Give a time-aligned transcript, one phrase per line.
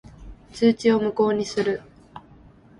[0.51, 1.83] 通知を無効にする。